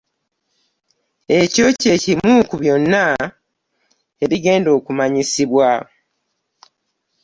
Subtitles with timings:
[1.39, 3.03] Ekyo ky'ekimu ku byonna
[4.23, 5.69] ebigenda okumanyisibwa.